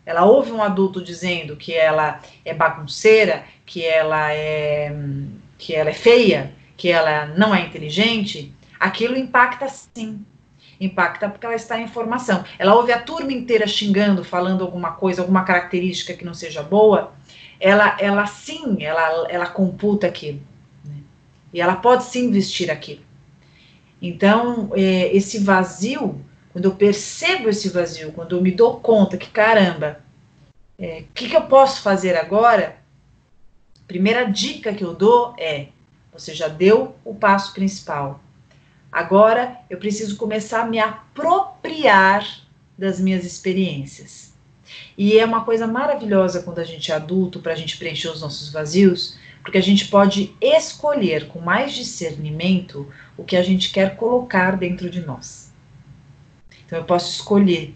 [0.05, 4.93] Ela ouve um adulto dizendo que ela é bagunceira, que ela é,
[5.57, 10.25] que ela é feia, que ela não é inteligente, aquilo impacta sim.
[10.81, 12.43] Impacta porque ela está em formação.
[12.59, 17.13] Ela ouve a turma inteira xingando, falando alguma coisa, alguma característica que não seja boa,
[17.61, 20.41] ela, ela sim, ela, ela computa aquilo.
[20.83, 21.03] Né?
[21.53, 23.03] E ela pode sim vestir aquilo.
[24.01, 29.29] Então, é, esse vazio, quando eu percebo esse vazio, quando eu me dou conta que,
[29.29, 30.01] caramba,
[30.79, 32.79] o é, que, que eu posso fazer agora?
[33.87, 35.67] Primeira dica que eu dou é:
[36.11, 38.19] você já deu o passo principal
[38.93, 42.27] Agora eu preciso começar a me apropriar
[42.77, 44.33] das minhas experiências.
[44.97, 48.21] E é uma coisa maravilhosa quando a gente é adulto, para a gente preencher os
[48.21, 53.97] nossos vazios, porque a gente pode escolher com mais discernimento o que a gente quer
[53.97, 55.53] colocar dentro de nós.
[56.67, 57.75] Então eu posso escolher.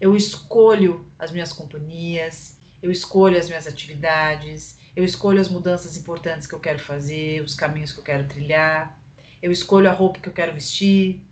[0.00, 6.46] Eu escolho as minhas companhias, eu escolho as minhas atividades, eu escolho as mudanças importantes
[6.46, 9.00] que eu quero fazer, os caminhos que eu quero trilhar
[9.44, 11.22] eu escolho a roupa que eu quero vestir,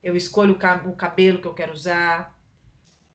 [0.00, 2.40] eu escolho o cabelo que eu quero usar,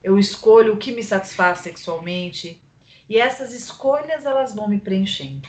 [0.04, 2.62] eu escolho o que me satisfaz sexualmente.
[3.08, 5.48] E essas escolhas elas vão me preenchendo.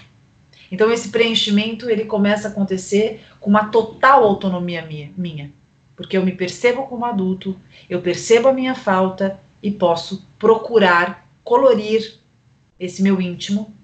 [0.70, 5.50] Então esse preenchimento ele começa a acontecer com uma total autonomia minha,
[5.96, 7.58] porque eu me percebo como adulto,
[7.90, 12.14] eu percebo a minha falta e posso procurar colorir
[12.78, 13.74] esse meu íntimo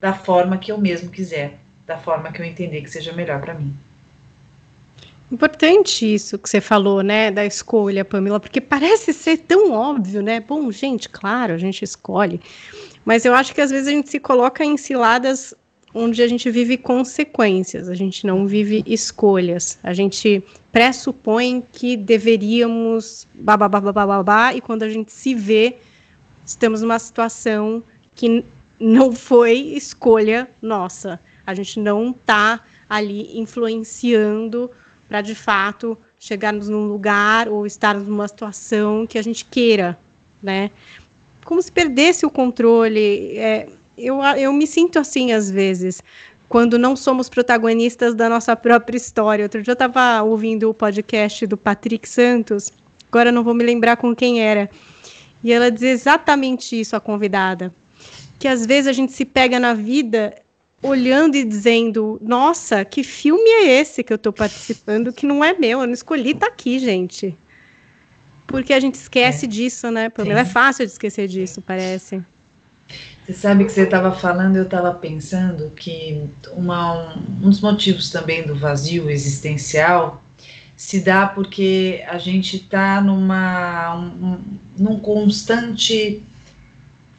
[0.00, 3.52] da forma que eu mesmo quiser, da forma que eu entender que seja melhor para
[3.52, 3.76] mim.
[5.34, 10.38] Importante isso que você falou, né, da escolha, Pamela, porque parece ser tão óbvio, né?
[10.38, 12.40] Bom, gente, claro, a gente escolhe,
[13.04, 15.52] mas eu acho que às vezes a gente se coloca em ciladas
[15.92, 23.26] onde a gente vive consequências, a gente não vive escolhas, a gente pressupõe que deveríamos
[23.34, 25.78] babá, babá, e quando a gente se vê,
[26.46, 27.82] estamos numa situação
[28.14, 28.44] que
[28.78, 34.70] não foi escolha nossa, a gente não está ali influenciando
[35.14, 39.96] para de fato chegarmos num lugar ou estarmos numa situação que a gente queira,
[40.42, 40.72] né?
[41.44, 43.38] Como se perdesse o controle.
[43.38, 46.02] É, eu, eu me sinto assim às vezes,
[46.48, 49.44] quando não somos protagonistas da nossa própria história.
[49.44, 52.72] Outro dia eu estava ouvindo o podcast do Patrick Santos,
[53.08, 54.68] agora não vou me lembrar com quem era,
[55.44, 57.72] e ela diz exatamente isso, a convidada,
[58.36, 60.34] que às vezes a gente se pega na vida
[60.84, 65.54] olhando e dizendo: Nossa, que filme é esse que eu estou participando que não é
[65.54, 65.80] meu?
[65.80, 67.36] Eu não escolhi tá aqui, gente.
[68.46, 69.48] Porque a gente esquece é.
[69.48, 70.10] disso, né?
[70.10, 70.40] Pamela?
[70.40, 72.22] É fácil de esquecer disso, parece.
[73.24, 78.10] Você sabe que você estava falando, eu estava pensando que uma, um, um dos motivos
[78.10, 80.22] também do vazio existencial
[80.76, 84.38] se dá porque a gente está numa um,
[84.76, 86.22] num constante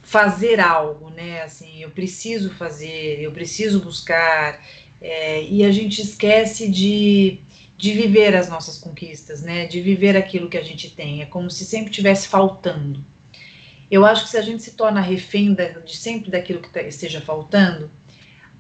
[0.05, 1.41] fazer algo, né?
[1.41, 4.63] Assim, eu preciso fazer, eu preciso buscar,
[5.01, 7.39] é, e a gente esquece de,
[7.75, 9.65] de viver as nossas conquistas, né?
[9.65, 11.21] De viver aquilo que a gente tem.
[11.21, 13.03] É como se sempre tivesse faltando.
[13.89, 17.19] Eu acho que se a gente se torna refém de sempre daquilo que tá, esteja
[17.19, 17.89] faltando,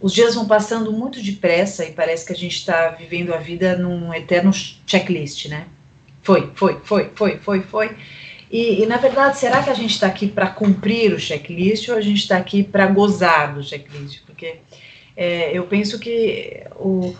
[0.01, 3.77] os dias vão passando muito depressa e parece que a gente está vivendo a vida
[3.77, 4.51] num eterno
[4.85, 5.67] checklist, né?
[6.21, 7.95] Foi, foi, foi, foi, foi, foi.
[8.51, 11.95] E, e na verdade, será que a gente está aqui para cumprir o checklist ou
[11.95, 14.21] a gente está aqui para gozar do checklist?
[14.25, 14.57] Porque
[15.15, 17.15] é, eu penso que o,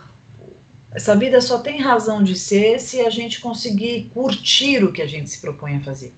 [0.92, 5.08] essa vida só tem razão de ser se a gente conseguir curtir o que a
[5.08, 6.14] gente se propõe a fazer.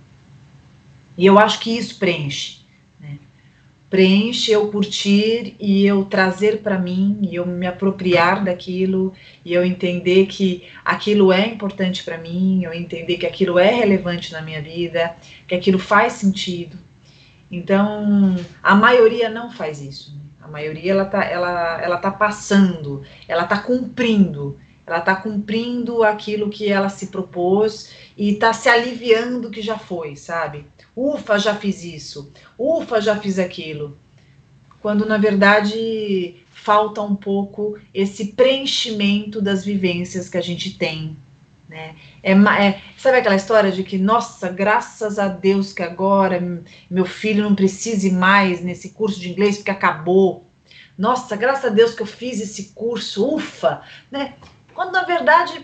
[1.18, 2.57] E eu acho que isso preenche
[3.90, 9.14] preenche eu curtir e eu trazer para mim e eu me apropriar daquilo
[9.46, 14.34] e eu entender que aquilo é importante para mim, eu entender que aquilo é relevante
[14.34, 15.16] na minha vida,
[15.48, 16.78] que aquilo faz sentido.
[17.50, 20.14] Então, a maioria não faz isso.
[20.14, 20.22] Né?
[20.42, 26.50] A maioria ela tá, ela, ela tá passando, ela tá cumprindo, ela tá cumprindo aquilo
[26.50, 30.66] que ela se propôs e tá se aliviando que já foi, sabe?
[30.98, 32.34] Ufa, já fiz isso.
[32.58, 33.96] Ufa, já fiz aquilo.
[34.82, 41.16] Quando na verdade falta um pouco esse preenchimento das vivências que a gente tem.
[41.70, 41.96] Né?
[42.24, 46.42] É, é, sabe aquela história de que, nossa, graças a Deus que agora
[46.90, 50.48] meu filho não precise mais nesse curso de inglês porque acabou.
[50.98, 54.34] Nossa, graças a Deus que eu fiz esse curso, ufa, né?
[54.74, 55.64] Quando na verdade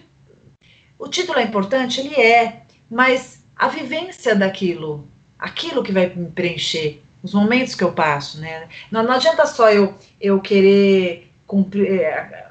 [1.00, 5.12] o título é importante, ele é, mas a vivência daquilo
[5.44, 8.70] aquilo que vai me preencher, os momentos que eu passo, né?
[8.90, 12.48] Não, não adianta só eu, eu querer cumprir, é,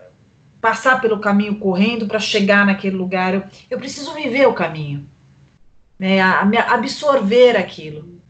[0.60, 3.32] passar pelo caminho correndo para chegar naquele lugar.
[3.32, 5.06] Eu, eu, preciso viver o caminho,
[5.98, 6.20] né?
[6.20, 8.20] A, a absorver aquilo.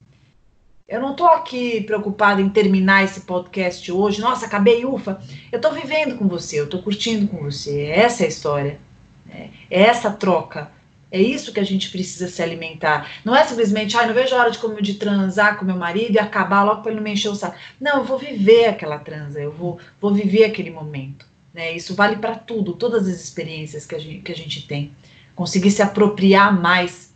[0.88, 4.20] Eu não estou aqui preocupada em terminar esse podcast hoje.
[4.20, 5.20] Nossa, acabei, ufa.
[5.50, 7.86] Eu estou vivendo com você, eu estou curtindo com você.
[7.86, 8.80] Essa é a história.
[9.26, 9.50] Né?
[9.68, 10.70] É essa troca
[11.12, 13.06] é isso que a gente precisa se alimentar.
[13.22, 16.14] Não é simplesmente, ai, ah, não vejo a hora de, de transar com meu marido
[16.14, 17.54] e acabar logo para ele não me encher o saco.
[17.78, 21.26] Não, eu vou viver aquela transa, eu vou, vou viver aquele momento.
[21.52, 21.76] Né?
[21.76, 24.90] Isso vale para tudo, todas as experiências que a, gente, que a gente tem.
[25.34, 27.12] Conseguir se apropriar mais,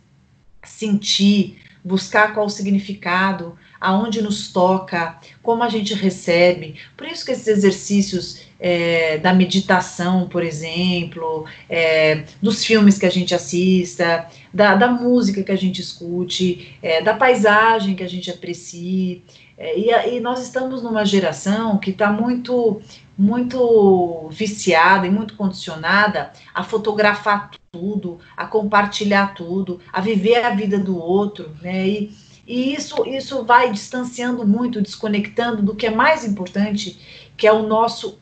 [0.63, 6.75] sentir, buscar qual o significado, aonde nos toca, como a gente recebe.
[6.95, 13.09] Por isso que esses exercícios é, da meditação, por exemplo, é, dos filmes que a
[13.09, 18.29] gente assista, da, da música que a gente escute, é, da paisagem que a gente
[18.31, 19.23] aprecie.
[19.57, 22.81] É, e, e, nós estamos numa geração que está muito,
[23.17, 30.77] muito viciada e muito condicionada a fotografar tudo, a compartilhar tudo, a viver a vida
[30.77, 31.87] do outro, né?
[31.87, 32.11] E,
[32.47, 37.67] e isso, isso vai distanciando muito, desconectando do que é mais importante, que é o
[37.67, 38.19] nosso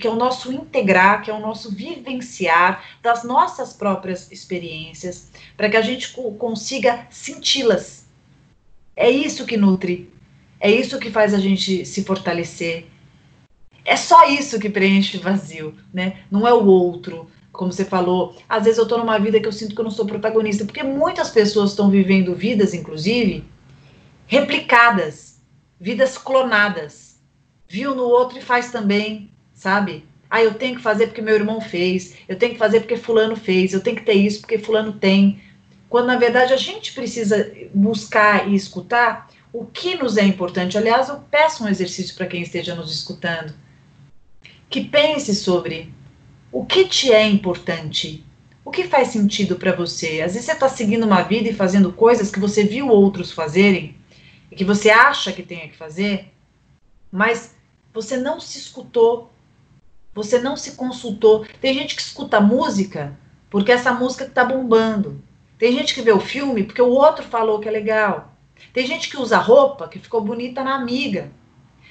[0.00, 5.68] que é o nosso integrar, que é o nosso vivenciar das nossas próprias experiências, para
[5.68, 8.06] que a gente consiga senti-las.
[8.96, 10.08] É isso que nutre,
[10.60, 12.86] é isso que faz a gente se fortalecer.
[13.84, 16.20] É só isso que preenche o vazio, né?
[16.30, 19.52] Não é o outro, como você falou, às vezes eu estou numa vida que eu
[19.52, 23.44] sinto que eu não sou protagonista, porque muitas pessoas estão vivendo vidas, inclusive,
[24.26, 25.40] replicadas,
[25.78, 27.03] vidas clonadas.
[27.68, 30.06] Viu no outro e faz também, sabe?
[30.28, 33.36] Ah, eu tenho que fazer porque meu irmão fez, eu tenho que fazer porque fulano
[33.36, 35.40] fez, eu tenho que ter isso porque fulano tem.
[35.88, 40.76] Quando na verdade a gente precisa buscar e escutar o que nos é importante.
[40.76, 43.54] Aliás, eu peço um exercício para quem esteja nos escutando.
[44.68, 45.92] Que pense sobre
[46.50, 48.24] o que te é importante,
[48.64, 50.20] o que faz sentido para você.
[50.20, 53.96] Às vezes você está seguindo uma vida e fazendo coisas que você viu outros fazerem
[54.54, 56.32] que você acha que tenha que fazer,
[57.14, 57.54] mas
[57.92, 59.30] você não se escutou,
[60.12, 61.46] você não se consultou.
[61.60, 63.16] Tem gente que escuta música
[63.48, 65.22] porque essa música está bombando.
[65.56, 68.32] Tem gente que vê o filme porque o outro falou que é legal.
[68.72, 71.30] Tem gente que usa roupa que ficou bonita na amiga.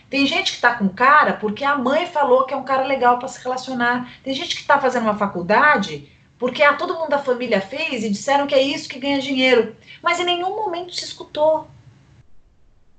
[0.09, 3.17] Tem gente que está com cara porque a mãe falou que é um cara legal
[3.17, 4.11] para se relacionar.
[4.25, 8.09] Tem gente que está fazendo uma faculdade porque ah, todo mundo da família fez e
[8.09, 9.73] disseram que é isso que ganha dinheiro.
[10.01, 11.69] Mas em nenhum momento se escutou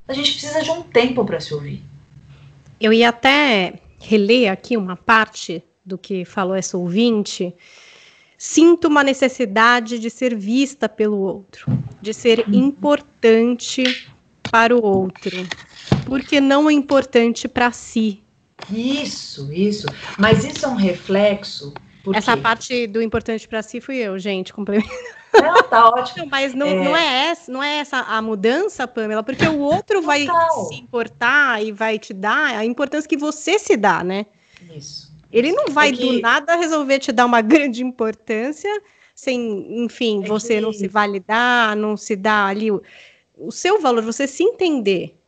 [0.06, 1.82] a gente precisa de um tempo para se ouvir.
[2.80, 7.54] Eu ia até reler aqui uma parte do que falou essa ouvinte.
[8.36, 11.66] Sinto uma necessidade de ser vista pelo outro,
[12.00, 14.08] de ser importante
[14.50, 15.36] para o outro,
[16.06, 18.22] porque não é importante para si.
[18.70, 19.86] Isso, isso.
[20.18, 21.72] Mas isso é um reflexo
[22.12, 24.88] Essa parte do importante para si fui eu, gente, complemento.
[25.42, 26.26] Não, tá ótimo.
[26.30, 26.84] mas não é...
[26.84, 30.26] não é essa, não é essa a mudança, Pamela, porque o outro vai
[30.68, 34.26] se importar e vai te dar a importância que você se dá, né?
[34.74, 35.12] Isso.
[35.32, 35.98] Ele não vai é que...
[35.98, 38.70] do nada resolver te dar uma grande importância
[39.14, 40.60] sem, enfim, é você que...
[40.60, 42.82] não se validar, não se dar ali o,
[43.36, 45.18] o seu valor, você se entender.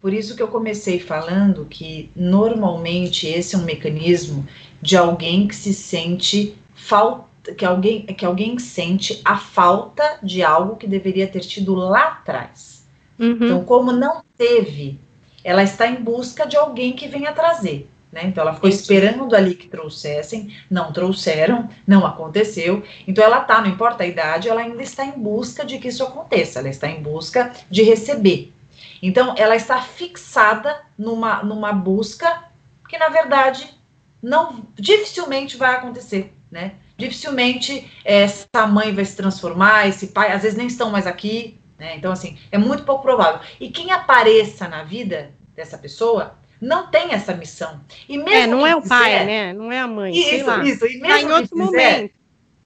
[0.00, 4.46] Por isso que eu comecei falando que normalmente esse é um mecanismo
[4.80, 10.76] de alguém que se sente falta, que alguém, que alguém sente a falta de algo
[10.76, 12.86] que deveria ter tido lá atrás.
[13.18, 13.32] Uhum.
[13.32, 14.98] Então, como não teve,
[15.44, 17.88] ela está em busca de alguém que venha trazer.
[18.12, 18.22] Né?
[18.24, 18.80] Então ela ficou Isso.
[18.80, 22.82] esperando ali que trouxessem, não trouxeram, não aconteceu.
[23.06, 26.02] Então ela tá, não importa a idade, ela ainda está em busca de que isso
[26.02, 28.52] aconteça, ela está em busca de receber.
[29.00, 32.44] Então ela está fixada numa, numa busca
[32.88, 33.72] que na verdade
[34.20, 36.74] não dificilmente vai acontecer, né?
[37.00, 41.96] Dificilmente essa mãe vai se transformar, esse pai, às vezes nem estão mais aqui, né?
[41.96, 43.40] Então assim, é muito pouco provável.
[43.58, 47.80] E quem apareça na vida dessa pessoa não tem essa missão.
[48.08, 49.52] E mesmo é, não é o pai, né?
[49.52, 50.12] Não é a mãe.
[50.12, 50.86] Isso, isso.
[50.86, 52.14] E mesmo tá em outro fizer, momento.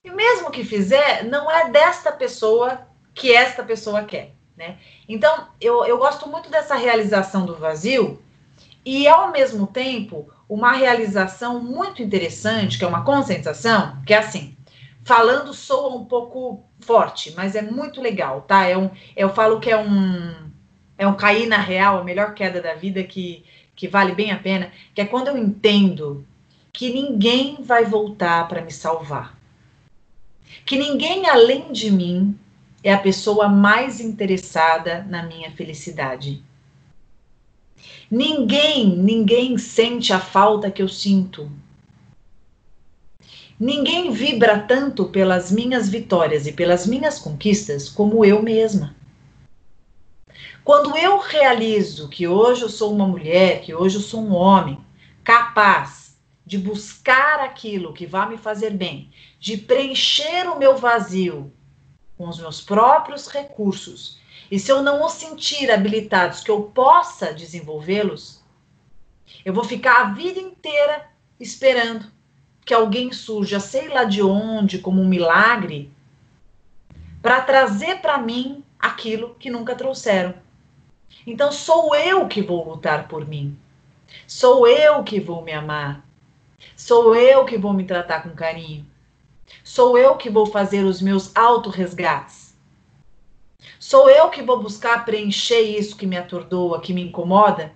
[0.02, 4.76] E mesmo que fizer, não é desta pessoa que esta pessoa quer, né?
[5.08, 8.20] Então, eu, eu gosto muito dessa realização do vazio
[8.84, 14.56] e, ao mesmo tempo, uma realização muito interessante, que é uma conscientização, que é assim,
[15.04, 18.64] falando soa um pouco forte, mas é muito legal, tá?
[18.66, 20.44] É um, eu falo que é um
[20.96, 23.44] é um cair na real, a melhor queda da vida que
[23.76, 26.24] que vale bem a pena, que é quando eu entendo
[26.72, 29.36] que ninguém vai voltar para me salvar.
[30.64, 32.38] Que ninguém além de mim
[32.82, 36.42] é a pessoa mais interessada na minha felicidade.
[38.10, 41.50] Ninguém, ninguém sente a falta que eu sinto.
[43.58, 48.94] Ninguém vibra tanto pelas minhas vitórias e pelas minhas conquistas como eu mesma.
[50.64, 54.78] Quando eu realizo que hoje eu sou uma mulher, que hoje eu sou um homem
[55.22, 61.52] capaz de buscar aquilo que vai me fazer bem, de preencher o meu vazio
[62.16, 64.18] com os meus próprios recursos,
[64.54, 68.40] e se eu não os sentir habilitados que eu possa desenvolvê-los,
[69.44, 72.06] eu vou ficar a vida inteira esperando
[72.64, 75.92] que alguém surja, sei lá de onde, como um milagre,
[77.20, 80.34] para trazer para mim aquilo que nunca trouxeram.
[81.26, 83.58] Então sou eu que vou lutar por mim.
[84.24, 86.06] Sou eu que vou me amar.
[86.76, 88.86] Sou eu que vou me tratar com carinho.
[89.64, 92.43] Sou eu que vou fazer os meus autorresgates.
[93.86, 97.70] Sou eu que vou buscar preencher isso que me atordoa, que me incomoda,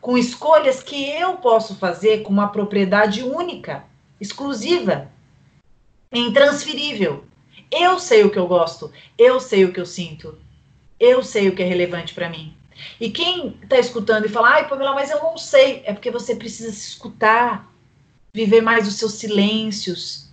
[0.00, 3.84] com escolhas que eu posso fazer com uma propriedade única,
[4.18, 5.12] exclusiva,
[6.10, 7.24] intransferível.
[7.70, 10.38] Eu sei o que eu gosto, eu sei o que eu sinto,
[10.98, 12.56] eu sei o que é relevante para mim.
[12.98, 16.34] E quem está escutando e fala, ai, Pamela, mas eu não sei, é porque você
[16.34, 17.70] precisa se escutar,
[18.32, 20.29] viver mais os seus silêncios,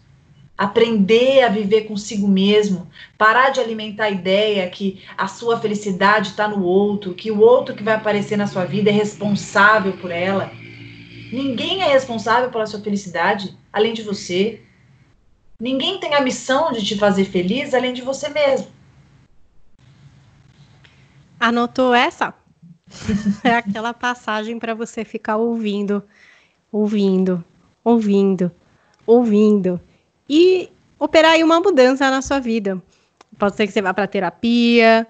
[0.57, 6.47] aprender a viver consigo mesmo, parar de alimentar a ideia que a sua felicidade está
[6.47, 10.51] no outro, que o outro que vai aparecer na sua vida é responsável por ela.
[11.31, 14.61] Ninguém é responsável pela sua felicidade além de você.
[15.59, 18.67] Ninguém tem a missão de te fazer feliz além de você mesmo.
[21.39, 22.33] Anotou essa?
[23.43, 26.01] é aquela passagem para você ficar ouvindo,
[26.71, 27.43] ouvindo,
[27.83, 28.51] ouvindo,
[29.05, 29.79] ouvindo
[30.29, 32.81] e operar aí uma mudança na sua vida.
[33.37, 35.07] Pode ser que você vá para terapia,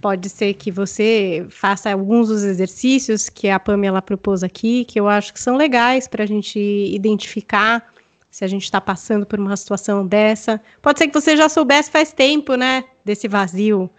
[0.00, 5.08] pode ser que você faça alguns dos exercícios que a Pamela propôs aqui, que eu
[5.08, 7.92] acho que são legais para a gente identificar
[8.30, 10.60] se a gente está passando por uma situação dessa.
[10.82, 13.90] Pode ser que você já soubesse faz tempo, né, desse vazio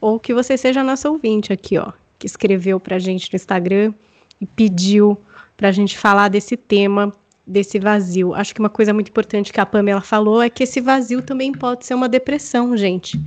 [0.00, 3.92] ou que você seja nosso ouvinte aqui, ó, que escreveu para a gente no Instagram
[4.40, 5.18] e pediu
[5.56, 7.12] para a gente falar desse tema,
[7.46, 8.34] desse vazio.
[8.34, 11.52] Acho que uma coisa muito importante que a Pamela falou é que esse vazio também
[11.52, 13.20] pode ser uma depressão, gente.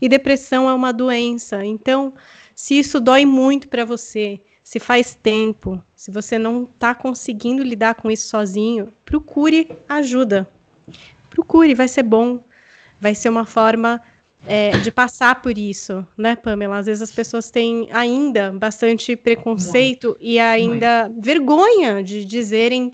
[0.00, 1.64] E depressão é uma doença.
[1.64, 2.12] Então,
[2.54, 7.96] se isso dói muito para você, se faz tempo, se você não está conseguindo lidar
[7.96, 10.48] com isso sozinho, procure ajuda.
[11.28, 12.40] Procure, vai ser bom.
[13.00, 14.00] Vai ser uma forma
[14.46, 16.78] é, de passar por isso, né, Pamela?
[16.78, 20.18] Às vezes as pessoas têm ainda bastante preconceito Muito.
[20.20, 21.24] e ainda Muito.
[21.24, 22.92] vergonha de dizerem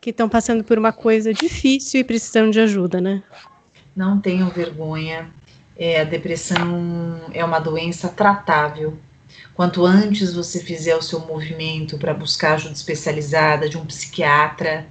[0.00, 3.22] que estão passando por uma coisa difícil e precisando de ajuda, né?
[3.94, 5.30] Não tenham vergonha.
[5.76, 8.96] É, a depressão é uma doença tratável.
[9.54, 14.86] Quanto antes você fizer o seu movimento para buscar ajuda especializada de um psiquiatra,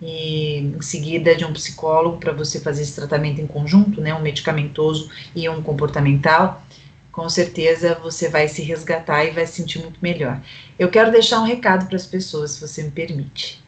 [0.00, 4.20] e em seguida de um psicólogo para você fazer esse tratamento em conjunto, né, um
[4.20, 6.62] medicamentoso e um comportamental,
[7.10, 10.40] com certeza você vai se resgatar e vai se sentir muito melhor.
[10.78, 13.64] Eu quero deixar um recado para as pessoas, se você me permite.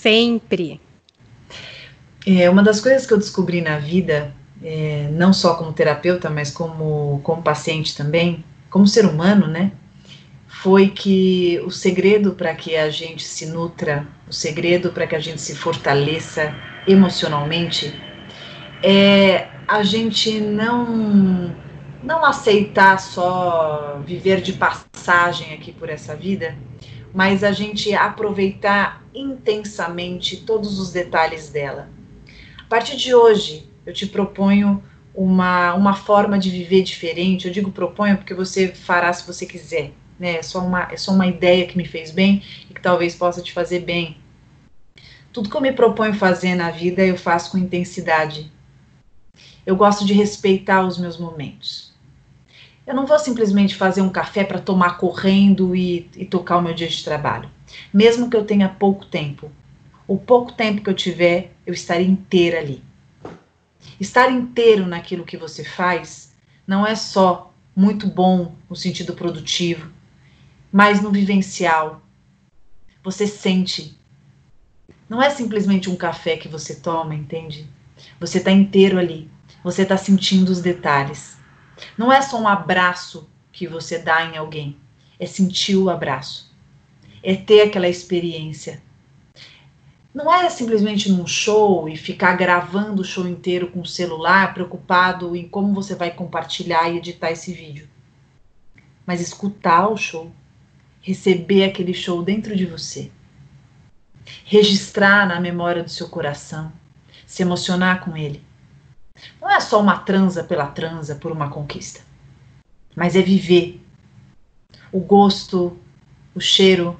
[0.00, 0.80] Sempre.
[2.26, 6.50] É, uma das coisas que eu descobri na vida, é, não só como terapeuta, mas
[6.50, 9.72] como, como paciente também, como ser humano, né?
[10.48, 15.20] Foi que o segredo para que a gente se nutra, o segredo para que a
[15.20, 16.54] gente se fortaleça
[16.86, 17.94] emocionalmente,
[18.82, 21.54] é a gente não
[22.02, 26.56] não aceitar só viver de passagem aqui por essa vida,
[27.12, 31.88] mas a gente aproveitar intensamente todos os detalhes dela.
[32.58, 34.82] A partir de hoje, eu te proponho
[35.14, 37.46] uma, uma forma de viver diferente.
[37.46, 39.92] Eu digo proponho porque você fará se você quiser.
[40.18, 40.36] Né?
[40.36, 43.42] É, só uma, é só uma ideia que me fez bem e que talvez possa
[43.42, 44.16] te fazer bem.
[45.32, 48.50] Tudo que eu me proponho fazer na vida, eu faço com intensidade.
[49.64, 51.89] Eu gosto de respeitar os meus momentos.
[52.86, 56.74] Eu não vou simplesmente fazer um café para tomar correndo e, e tocar o meu
[56.74, 57.50] dia de trabalho.
[57.92, 59.50] Mesmo que eu tenha pouco tempo.
[60.08, 62.82] O pouco tempo que eu tiver, eu estarei inteira ali.
[64.00, 66.32] Estar inteiro naquilo que você faz
[66.66, 69.90] não é só muito bom no sentido produtivo,
[70.72, 72.02] mas no vivencial.
[73.02, 73.96] Você sente.
[75.08, 77.68] Não é simplesmente um café que você toma, entende?
[78.18, 79.30] Você está inteiro ali.
[79.62, 81.39] Você está sentindo os detalhes.
[81.96, 84.76] Não é só um abraço que você dá em alguém,
[85.18, 86.50] é sentir o abraço,
[87.22, 88.82] é ter aquela experiência.
[90.12, 95.36] Não é simplesmente num show e ficar gravando o show inteiro com o celular, preocupado
[95.36, 97.88] em como você vai compartilhar e editar esse vídeo.
[99.06, 100.32] Mas escutar o show,
[101.00, 103.10] receber aquele show dentro de você,
[104.44, 106.72] registrar na memória do seu coração,
[107.26, 108.49] se emocionar com ele
[109.40, 112.00] não é só uma transa pela transa por uma conquista,
[112.94, 113.80] mas é viver
[114.92, 115.76] o gosto,
[116.34, 116.98] o cheiro,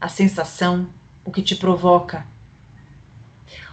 [0.00, 0.88] a sensação,
[1.24, 2.26] o que te provoca.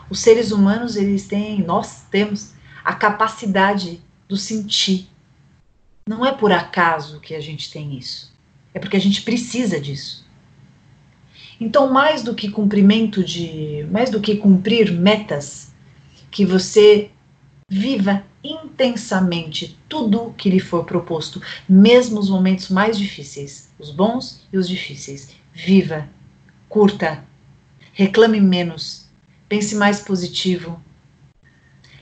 [0.09, 5.07] Os seres humanos, eles têm, nós temos a capacidade do sentir.
[6.07, 8.33] Não é por acaso que a gente tem isso.
[8.73, 10.27] É porque a gente precisa disso.
[11.59, 15.73] Então, mais do que cumprimento de, mais do que cumprir metas
[16.31, 17.11] que você
[17.69, 24.57] Viva intensamente tudo que lhe for proposto, mesmo os momentos mais difíceis, os bons e
[24.57, 25.29] os difíceis.
[25.53, 26.09] Viva,
[26.67, 27.23] curta,
[27.93, 29.05] reclame menos,
[29.47, 30.81] pense mais positivo.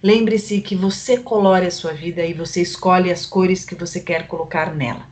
[0.01, 4.28] Lembre-se que você colore a sua vida e você escolhe as cores que você quer
[4.28, 5.05] colocar nela.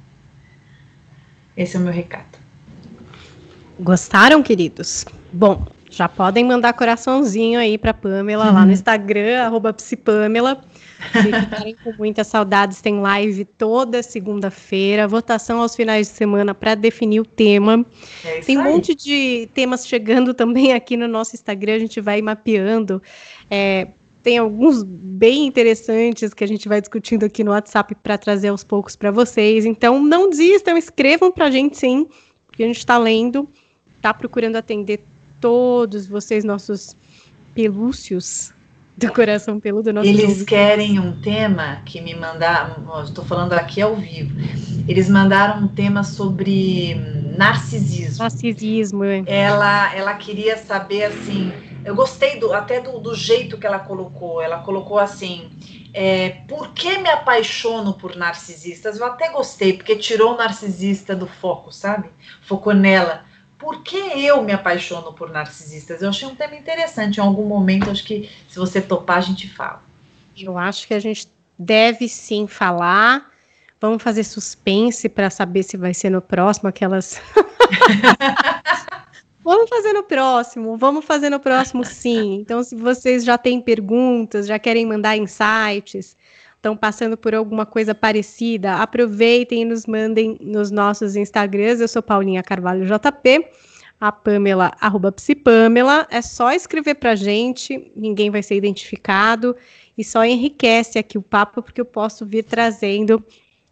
[1.57, 2.37] Esse é o meu recado.
[3.79, 5.03] Gostaram, queridos?
[5.33, 8.53] Bom, já podem mandar coraçãozinho aí para Pamela uhum.
[8.53, 8.73] lá no uhum.
[8.73, 10.61] Instagram, arroba psipamela.
[11.11, 17.21] Ficarem com muitas saudades, tem live toda segunda-feira, votação aos finais de semana para definir
[17.21, 17.85] o tema.
[18.25, 22.21] É tem um monte de temas chegando também aqui no nosso Instagram, a gente vai
[22.21, 23.01] mapeando.
[23.49, 23.87] É,
[24.21, 28.65] tem alguns bem interessantes que a gente vai discutindo aqui no WhatsApp para trazer aos
[28.65, 29.63] poucos para vocês.
[29.63, 32.05] Então, não desistam, escrevam para a gente sim,
[32.47, 33.47] porque a gente está lendo,
[33.95, 35.05] está procurando atender
[35.39, 36.95] todos vocês, nossos
[37.53, 38.53] pelúcios
[38.97, 39.89] do coração peludo.
[40.03, 44.35] Eles querem um tema que me mandaram, estou falando aqui ao vivo.
[44.87, 46.95] Eles mandaram um tema sobre
[47.37, 48.23] narcisismo.
[48.23, 49.03] Narcisismo.
[49.03, 49.23] É.
[49.25, 51.51] Ela, ela queria saber assim.
[51.83, 54.41] Eu gostei do, até do, do jeito que ela colocou.
[54.41, 55.49] Ela colocou assim:
[55.93, 58.97] é, por que me apaixono por narcisistas?
[58.97, 62.09] Eu até gostei, porque tirou o narcisista do foco, sabe?
[62.41, 63.25] Focou nela
[63.65, 66.03] por que eu me apaixono por narcisistas?
[66.03, 67.17] Eu achei um tema interessante.
[67.17, 69.81] Em algum momento, acho que se você topar, a gente fala.
[70.37, 73.27] Eu acho que a gente deve sim falar.
[73.81, 77.19] Vamos fazer suspense para saber se vai ser no próximo aquelas.
[79.43, 82.35] vamos fazer no próximo, vamos fazer no próximo sim.
[82.35, 86.15] Então, se vocês já têm perguntas, já querem mandar insights,
[86.65, 91.79] estão passando por alguma coisa parecida, aproveitem e nos mandem nos nossos Instagrams.
[91.79, 93.47] Eu sou Paulinha Carvalho JP,
[94.01, 96.07] a Pamela, arroba Psipamela.
[96.09, 99.55] É só escrever para gente, ninguém vai ser identificado
[99.95, 103.23] e só enriquece aqui o papo, porque eu posso vir trazendo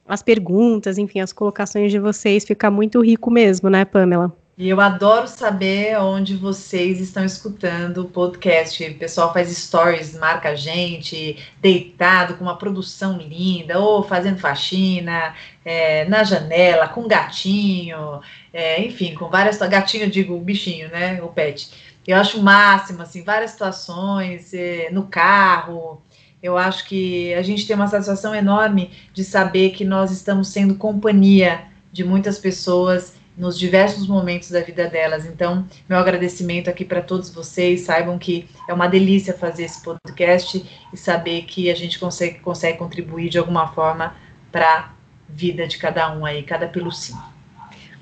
[0.07, 2.45] as perguntas, enfim, as colocações de vocês.
[2.45, 4.31] Fica muito rico mesmo, né, Pamela?
[4.56, 8.84] E eu adoro saber onde vocês estão escutando o podcast.
[8.86, 15.34] O pessoal faz stories, marca a gente, deitado, com uma produção linda, ou fazendo faxina,
[15.66, 18.22] é, na janela, com gatinho,
[18.54, 19.58] é, enfim, com várias.
[19.58, 21.20] Gatinho, digo, o bichinho, né?
[21.24, 21.72] O pet.
[22.08, 25.99] eu acho o máximo, assim, várias situações, é, no carro.
[26.43, 30.76] Eu acho que a gente tem uma satisfação enorme de saber que nós estamos sendo
[30.76, 35.25] companhia de muitas pessoas nos diversos momentos da vida delas.
[35.25, 37.81] Então, meu agradecimento aqui para todos vocês.
[37.81, 42.77] Saibam que é uma delícia fazer esse podcast e saber que a gente consegue, consegue
[42.77, 44.15] contribuir de alguma forma
[44.51, 44.89] para a
[45.27, 47.21] vida de cada um aí, cada pelucinho.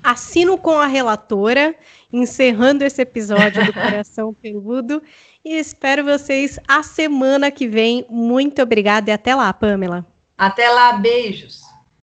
[0.02, 1.74] Assino com a relatora,
[2.12, 5.02] encerrando esse episódio do Coração Peludo.
[5.44, 8.04] E espero vocês a semana que vem.
[8.10, 10.04] Muito obrigada e até lá, Pamela.
[10.36, 11.71] Até lá, beijos.